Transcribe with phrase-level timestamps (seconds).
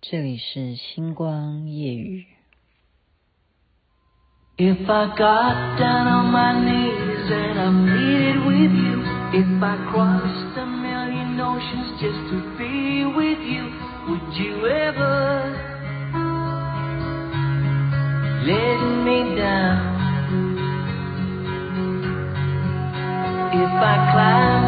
[0.00, 2.26] 这里是星光夜语。
[4.56, 9.02] If I got down on my knees and I pleaded with you,
[9.32, 13.64] if I crossed a million oceans just to be with you,
[14.08, 15.56] would you ever
[18.46, 19.94] let me down?
[23.54, 24.67] If I climbed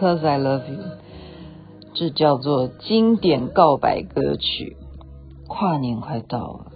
[0.00, 0.78] Because I love you，
[1.92, 4.78] 这叫做经典告白歌曲。
[5.46, 6.72] 跨年快到了，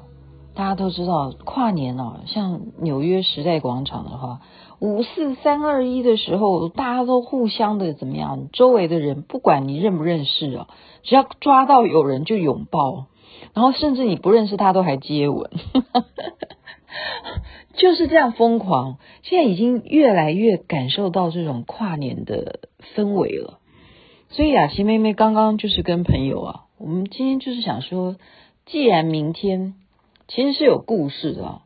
[0.54, 4.40] 大家都知道跨年哦，像纽约时代广场的话，
[4.78, 8.50] 五四三二一的时候，大家都互相的怎么样？
[8.52, 10.66] 周围的人不管你认不认识哦，
[11.02, 13.06] 只要抓到有人就拥抱，
[13.54, 15.50] 然后甚至你不认识他都还接吻。
[17.76, 22.60] 就是这样疯狂，现在已经越来越感受到这种跨年的
[22.94, 23.58] 氛围了。
[24.30, 28.16] 所以雅琪妹妹刚刚就是跟朋友啊，我们今天就是想说，
[28.66, 29.74] 既然明天
[30.28, 31.62] 其实是有故事的啊，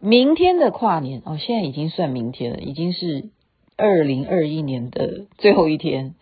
[0.00, 3.30] 明天的跨年哦，现在已经算明天了，已经是
[3.76, 6.14] 二零二一年的最后一天。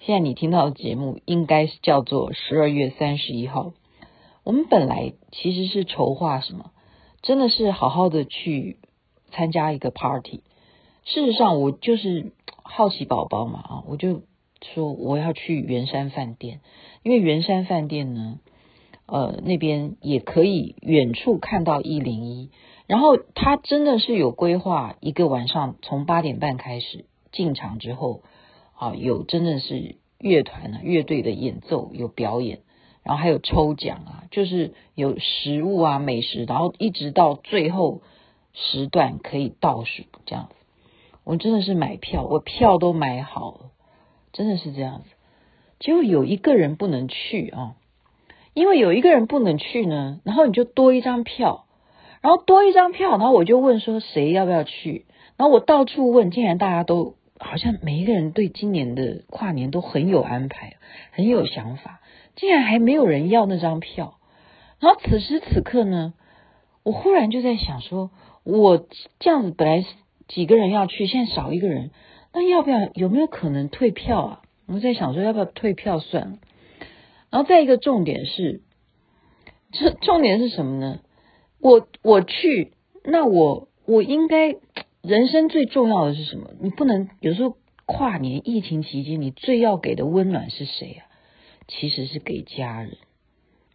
[0.00, 3.72] 现在你听到的节目应该是叫做十二月三十一号。
[4.44, 6.70] 我们本来其实是筹划什么？
[7.22, 8.78] 真的是好好的去
[9.30, 10.42] 参加一个 party。
[11.04, 14.22] 事实上，我就是好奇宝宝嘛啊，我就
[14.62, 16.60] 说我要去圆山饭店，
[17.02, 18.38] 因为圆山饭店呢，
[19.06, 22.50] 呃，那边也可以远处看到一零一。
[22.86, 28.22] 然后他真的是有规划一个晚上，从八点半开始进场之后
[28.74, 32.60] 啊，有真的是乐团啊乐队的演奏有表演。
[33.02, 38.02] 然后还有抽奖啊，就是有食物啊、美食，然后一直到最后
[38.52, 40.54] 时段可以倒数这样子。
[41.24, 43.70] 我真的是买票，我票都买好了，
[44.32, 45.10] 真的是这样子。
[45.78, 47.76] 结果有一个人不能去啊，
[48.54, 51.66] 因为有一个人不能去呢，然后你就多一张票，
[52.20, 55.06] 然后多一张票，然后我就问说谁要不要去，
[55.36, 60.76] 然后我到处问，竟然大家都好像每一个人对今年的跨年都很有安排，
[61.12, 61.97] 很有想法。
[62.38, 64.18] 竟然还没有人要那张票，
[64.78, 66.14] 然后此时此刻呢，
[66.84, 68.10] 我忽然就在想说，
[68.44, 68.86] 我
[69.18, 69.84] 这样子本来
[70.28, 71.90] 几个人要去，现在少一个人，
[72.32, 74.42] 那要不要有没有可能退票啊？
[74.68, 76.38] 我在想说要不要退票算了。
[77.30, 78.62] 然后再一个重点是，
[79.72, 81.00] 这重点是什么呢？
[81.60, 82.72] 我我去，
[83.02, 84.54] 那我我应该
[85.02, 86.50] 人生最重要的是什么？
[86.60, 91.07] 你不能有时候跨年疫情期间，你最要给的温暖是谁啊？
[91.68, 92.96] 其实是给家人，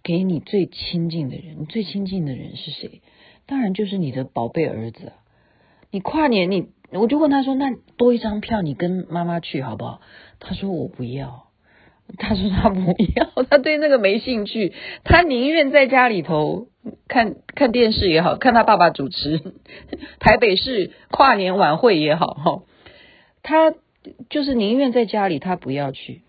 [0.04, 1.62] 给你最亲近的人。
[1.62, 3.02] 你最亲近的人是谁？
[3.46, 5.14] 当然就是你的宝贝儿子。
[5.92, 10.02] 你跨年，你我就问他说：“那多一张票，你跟妈妈去好不好？”
[10.42, 11.48] 他说：“我不要。”
[12.18, 12.80] 他说：“他不
[13.16, 16.68] 要， 他对那个没兴趣，他宁愿在家里头
[17.08, 19.40] 看看电视也好，看他爸爸主持
[20.20, 22.64] 台北市跨年晚会也好，哈，
[23.42, 23.74] 他
[24.30, 26.24] 就是宁愿在家里，他不要去。”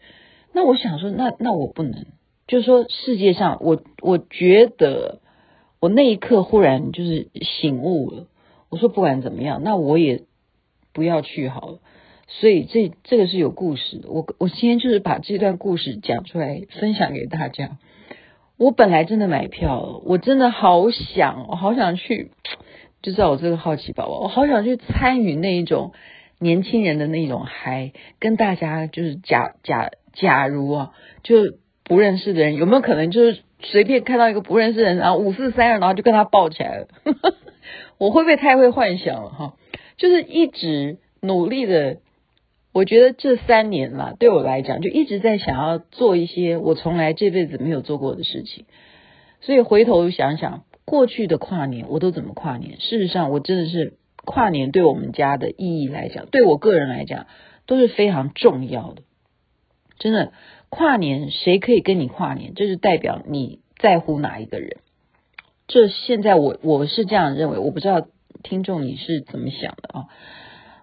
[0.54, 2.06] 那我想说，那那我不能，
[2.46, 5.20] 就是说世界上，我我觉得
[5.80, 8.26] 我那一刻忽然就是醒悟了。
[8.70, 10.22] 我说不管怎么样，那我也
[10.92, 11.78] 不要去好了。
[12.26, 14.08] 所以这这个是有故事的。
[14.10, 17.76] 我我今天就是把这段故事讲出来，分享给大家。
[18.56, 22.30] 我本来真的买票了，我真的好想，我好想去，
[23.02, 25.92] 就知道我这个好奇宝宝，我好想去参与那一种
[26.38, 29.90] 年轻人的那种嗨，跟大家就是假假。
[30.14, 31.36] 假如啊，就
[31.84, 36.88] 不认识的人有没有可能就是随便看到一个不认识的人，然后五四三二，然后就跟他抱起来了？
[37.98, 39.54] 我会不会太会幻想了哈？
[39.96, 41.98] 就是一直努力的，
[42.72, 48.66] 我觉得这三年啦，对我来讲就一直在想要做一些我从来这辈子没有做过的事情。
[49.40, 52.80] 所以回头想想过去的跨年，我都怎么跨年？
[52.80, 53.94] 事实上，我真的是
[54.24, 57.26] 跨年对我们家的意义来讲，对我个人来讲
[57.66, 59.02] 都是非常重要的。
[60.04, 60.34] 真的，
[60.68, 64.76] 跨年谁可以跟你跨年，这是代表你在乎哪一个人。
[65.66, 68.06] 这现在我我是这样认为，我不知道
[68.42, 70.08] 听众你是怎么想的啊？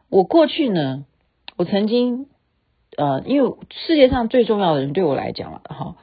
[0.09, 1.05] 我过去呢，
[1.55, 2.29] 我曾经
[2.97, 5.97] 呃，因为世界上最重要的人对我来讲了哈，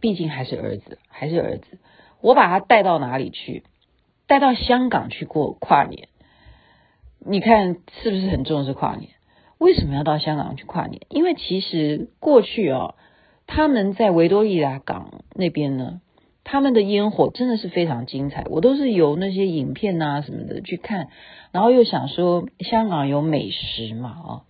[0.00, 1.78] 毕竟还是儿子，还是儿子，
[2.20, 3.62] 我把他带到哪里去？
[4.26, 6.08] 带到香港去过跨年，
[7.20, 9.12] 你看是不是很重视跨年？
[9.60, 11.02] 为什么要到香港去跨年？
[11.10, 12.94] 因为其实过去哦，
[13.46, 16.00] 他们在维多利亚港那边呢。
[16.42, 21.08] 他们的烟火真的是非常精彩，我都是由那些影片啊什么的去看，
[21.52, 24.42] 然后又想说香港有美食嘛啊，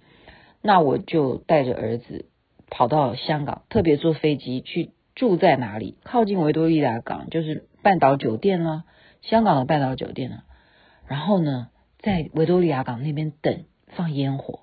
[0.62, 2.26] 那我就带着儿子
[2.70, 5.98] 跑到香港，特别坐飞机去住在哪里？
[6.04, 8.84] 靠近维多利亚港，就是半岛酒店啦，
[9.20, 10.44] 香港的半岛酒店啊。
[11.06, 11.68] 然后呢，
[11.98, 14.60] 在维多利亚港那边等放烟火，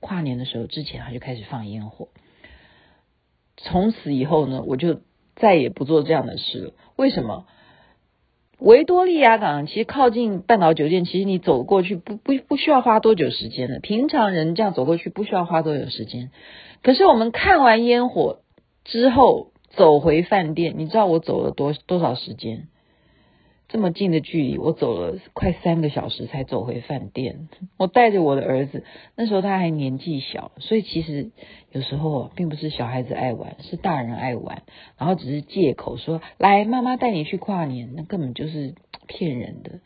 [0.00, 2.08] 跨年的时候之前他就开始放烟火。
[3.56, 5.00] 从此以后呢，我就。
[5.36, 6.72] 再也不做这样的事了。
[6.96, 7.46] 为什么？
[8.58, 13.80] 维多利亚港其实靠近半岛酒店，其实你走过去不不不需要花多久时间的。
[13.80, 16.30] 平常人这样走过去不需要花多久时间。
[16.82, 18.40] 可是我们看完烟火
[18.84, 22.68] 之后走回饭店，你知道我走了多多少时间？
[23.72, 27.48] 这么近的距离，我走了快三个小时才走回饭店。
[27.78, 28.82] 我带着我的儿子，
[29.14, 31.30] 那时候他还年纪小，所以其实
[31.70, 34.62] 有时候并不是小孩子爱玩，是大人爱玩，
[34.98, 38.74] 然后只是借口说来妈妈带你去跨年，那根本就是
[39.06, 39.78] 骗人的，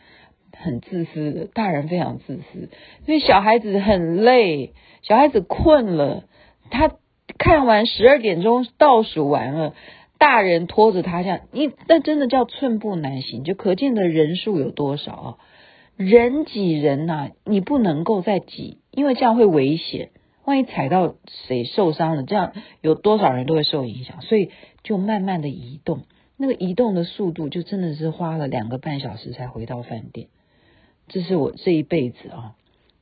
[0.57, 2.71] 很自私的，大人非常自私，
[3.05, 4.73] 所以小孩子很累，
[5.03, 6.25] 小孩子困了，
[6.71, 6.91] 他
[7.37, 9.75] 看完十二点钟倒数完了。
[10.25, 15.37] 大人拖着他这样，你那真的叫寸步难行，就可见的人数有多少啊？
[15.99, 20.13] 人挤人呐、你不能够再挤，因为这样会危险，
[20.47, 21.17] 万一踩到
[21.47, 24.51] 谁受伤了，这样有多少人都会受影响，所以
[24.83, 26.05] 就慢慢的移动，
[26.39, 30.29] 那个移动的速度就真的是花了两个半小时才回到饭店。
[31.07, 32.55] 这是我这一辈子啊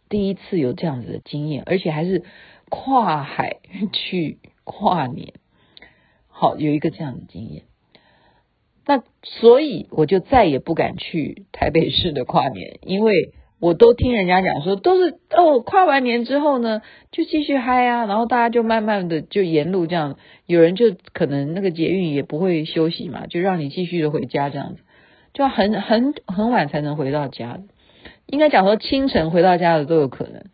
[0.09, 2.25] 第一次有这样子的经验，而且还是
[2.69, 3.59] 跨海
[3.93, 5.35] 去跨年。
[6.43, 7.63] 好，有一个这样的经验，
[8.85, 24.83] 那所以我就再也不敢去台北市的跨年，因为我都听人家讲说，都是哦，跨完年之后呢，就继续嗨啊，然后大家就慢慢的就沿路这样，有人就可能那个捷运也不会休息嘛，就让你继续的回家这样子，
[25.33, 27.61] 就很很很晚才能回到家，
[28.27, 30.47] 应该讲说清晨回到家的都有可能，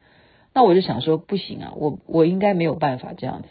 [0.52, 3.49] 那我就想说不行啊，我我应该没有办法这样子。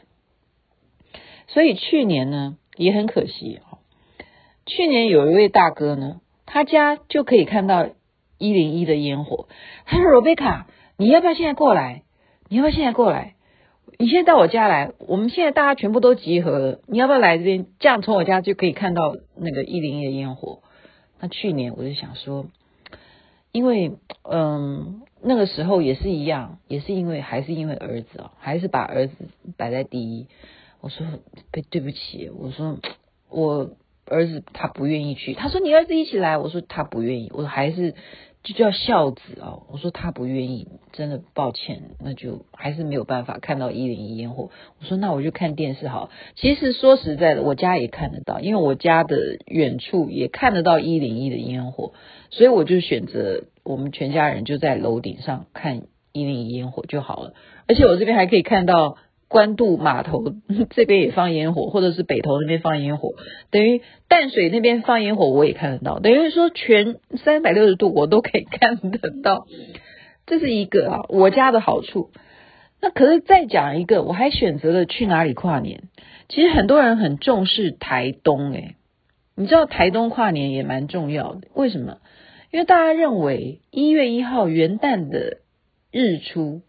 [1.48, 3.80] 所以去年呢也很可惜啊，
[4.66, 7.88] 去年有一位大哥呢，他家就可以看到
[8.38, 9.48] 一零一的烟火。
[9.86, 10.68] 他说：“罗贝卡，
[10.98, 12.04] 你要不要现在过来？
[12.50, 13.34] 你要不要现在过来？
[13.98, 17.66] 你现在到我家来，我们现在大家全部都集合了，你要不要来这边？
[17.80, 20.60] 这样从我家就可以看到那个一零一的烟火。”
[21.20, 22.46] 那去年我就想说，
[23.52, 23.94] 因为
[24.24, 29.16] 嗯那个时候也是一样，也是因为还是因为儿子哦，还是把儿子
[29.58, 30.28] 摆在第一。
[30.80, 31.06] 我说
[31.52, 32.78] 对对不起，我说
[33.30, 33.72] 我
[34.06, 35.34] 儿子他不愿意去。
[35.34, 37.32] 他说你儿子一起来，我说他不愿意。
[37.34, 37.96] 我还是
[38.44, 39.60] 就叫孝子啊。
[39.70, 44.52] 我说他不愿意，真的抱歉，那就还是没有办法看到一零一烟火。
[44.80, 46.10] 我说那我就看电视好。
[46.36, 51.92] 其实说实在的，我家也看得到，因为我家的远处也看得到一零一的烟火，
[52.30, 55.82] 所以我就选择我们全家人就在楼顶上看
[56.14, 57.34] 一零一烟火就好了。
[57.68, 58.98] 而且我这边还可以看到。
[59.30, 60.24] 关渡码头
[60.72, 63.14] 这边也放烟火，或者是北投那边放烟火，
[63.52, 69.46] 等于淡水那边放烟火我也看得到，等于说全三百六十度我都可以看得到，
[70.26, 72.12] 这是一个啊，我家的好处。
[72.80, 75.84] 那可是再讲一个，我还选择了去哪里跨年。
[76.30, 78.76] 其实很多人很重视台东，诶，
[79.36, 81.98] 你知道台东跨年也蛮重要的，为什么？
[82.52, 85.40] 因为大家认为一月一号元旦的
[85.92, 86.62] 日出，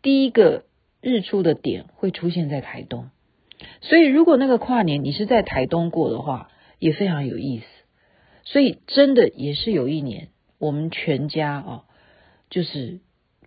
[0.00, 0.62] 第一个。
[1.02, 3.10] 日出的点会出现在台东，
[3.80, 7.64] 所以如果那个跨年你是在台东过的话，也非常有意思。
[8.44, 10.28] 所以真的也是有一年，
[10.58, 11.84] 我们全家啊，
[12.50, 13.00] 就是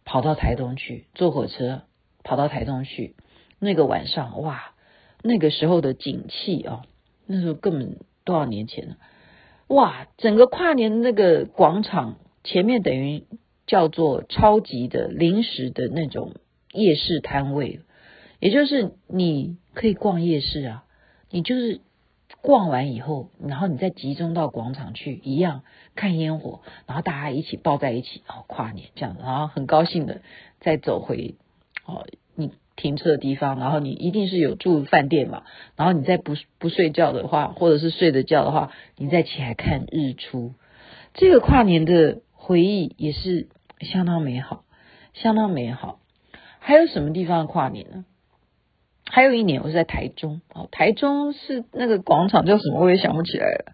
[0.03, 1.83] 跑到台东去，坐火车
[2.25, 3.15] 跑到台东去。
[3.57, 4.73] 那个晚上哇，
[5.23, 6.81] 那个时候的景气啊，
[7.25, 8.97] 那时候根本多少年前了，
[9.67, 13.23] 哇，整个跨年那个广场前面等于
[13.65, 16.33] 叫做超级的临时的那种。
[16.75, 17.79] 夜市摊位，
[18.39, 20.83] 也就是你可以逛夜市啊，
[21.31, 21.81] 你就是
[22.41, 25.63] 逛完以后，然后你再集中到广场去，一样
[25.95, 30.21] 看烟火，然后大家一起抱在一起，然后跨年这样，然后很高兴的
[30.59, 31.35] 再走回
[31.85, 32.05] 哦，
[32.35, 35.43] 你停车的地方，然后你一定是有住饭店嘛，
[35.75, 40.53] 然后你再不不睡觉的话，或者是睡着觉的话，你再起来看日出，
[41.13, 43.47] 这个跨年的回忆也是
[43.79, 44.65] 相当美好，
[45.13, 45.99] 相当美好。
[46.65, 48.05] 还有什么地方跨年呢？
[49.07, 53.73] 还有一年我是在台中，哦，台中是那个广场叫什么，我也想不起来了。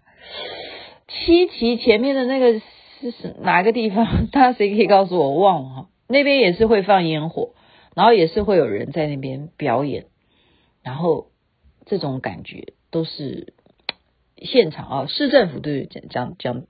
[1.08, 2.60] 七旗前面的那个
[3.00, 4.26] 是是哪个地方？
[4.30, 5.30] 大家谁可以告诉我？
[5.30, 5.88] 我忘了哈。
[6.06, 7.54] 那边也是会放烟火，
[7.94, 10.04] 然后也是会有人在那边表演，
[10.82, 11.28] 然后
[11.86, 13.54] 这种感觉都是
[14.36, 15.06] 现场啊。
[15.08, 16.64] 市政府对讲讲讲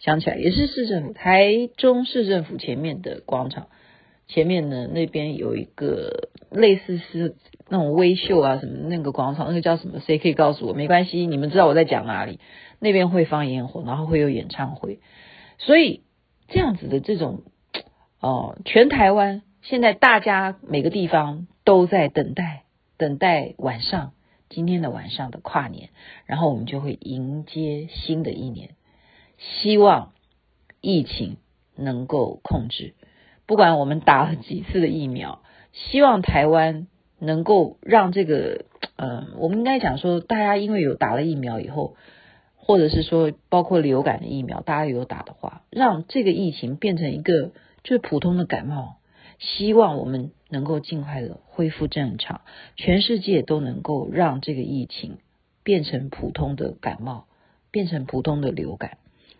[0.00, 3.68] 讲起来也是市政府，台中市政府前面的广场
[4.32, 7.36] 前面呢，那边有一个类似是
[7.68, 10.00] 那种微秀啊什么那个广场，那个叫什么？
[10.00, 10.72] 谁可以告诉我？
[10.72, 12.40] 没关系，你们知道我在讲哪里。
[12.78, 15.00] 那边会放烟火，然后会有演唱会，
[15.58, 16.02] 所以
[16.48, 17.42] 这样子的这种。
[18.22, 22.64] 哦，全台湾现在大家每个地方都在等待，
[22.98, 24.12] 等待晚上
[24.50, 25.88] 今天的晚上的跨年，
[26.26, 28.70] 然后我们就会迎接新的一年。
[29.38, 30.12] 希望
[30.82, 31.38] 疫情
[31.76, 32.94] 能够控制，
[33.50, 35.42] 不管我们打了几次的疫苗，
[35.72, 36.86] 希望台湾
[37.18, 41.96] 能够让这个，呃，我们应该讲说，大家因为有打了疫苗以后，
[42.54, 47.50] 或者是说包括流感的疫苗，大家有打的话，让这个疫情变成一个。
[47.82, 48.98] 就是普通的感冒，
[49.38, 52.42] 希望我们能够尽快的恢复正常，
[52.76, 55.16] 全世界都能够让这个疫情
[55.64, 57.24] 变成普通的感冒，
[57.72, 58.98] 变成普通的流感，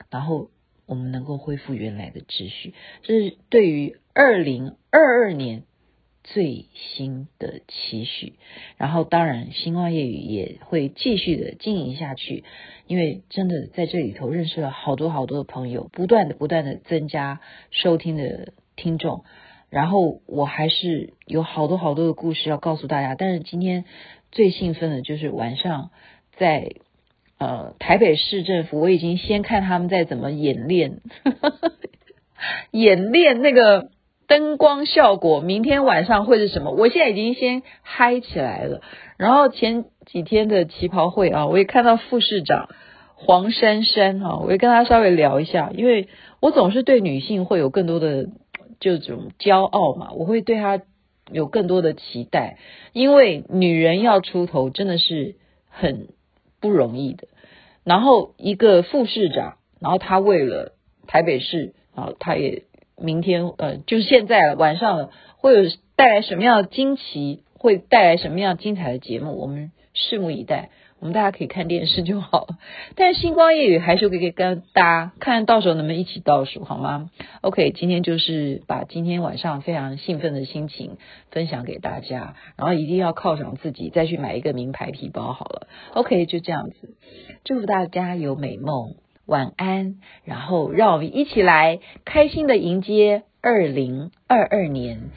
[0.08, 0.48] 然后
[0.90, 2.74] 我们能够恢复原来的秩序。
[3.02, 5.62] 这是对于二零二二年
[6.24, 8.34] 最新的期许。
[8.76, 12.42] 然后，当然，星光夜语也会继续的经营下去。
[12.88, 19.22] 因为真的在这里头认识了好多好多的朋友，不断的不断的增加收听的听众，
[19.68, 23.14] 然后我还是有好多好多的故事要告诉大家。
[23.14, 23.84] 但是今天
[24.32, 25.92] 最兴奋的就是晚上
[26.36, 26.72] 在
[27.40, 31.00] 呃台北市政府，我已经先看他们在怎么演练，
[32.70, 33.88] 演练那个
[34.28, 36.70] 灯光效果，明天晚上会是什么？
[36.70, 38.82] 我现在已经先嗨起来了。
[39.16, 42.68] 然后前几天的旗袍会啊，我也看到副市长。
[43.22, 46.08] 黄珊珊哈，我会跟她稍微聊一下，因为
[46.40, 48.28] 我总是对女性会有更多的
[48.78, 50.80] 这种骄傲嘛，我会对她
[51.30, 52.56] 有更多的期待，
[52.94, 55.34] 因为女人要出头真的是
[55.68, 56.08] 很
[56.60, 57.28] 不容易的。
[57.84, 60.74] 然后一个副市长，然后他为了
[61.06, 62.64] 台北市啊，他也
[62.96, 70.70] 明天呃，就是现在晚上了会有带来什么样的惊奇，会带来什么样精彩的节目，我们拭目以待。
[71.00, 72.58] 我们大家可以看电视就好了，
[72.94, 80.98] 但星光夜雨还是可以跟大家看到时候能不能一起倒数好吗？OK，今天就是把今天晚上非常兴奋的心情
[81.30, 85.68] 分享给大家，然后一定要犒赏自己，再去买一个名牌皮包好了。
[85.94, 86.94] OK，就这样子，
[87.44, 89.96] 祝福大家有美梦，晚安。
[90.24, 95.10] 然后让我们一起来开心的迎接二零二二年，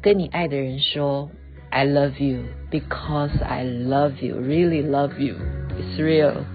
[0.00, 1.28] 跟你爱的人说。
[1.76, 5.36] I love you because I love you, really love you.
[5.76, 6.46] It's real.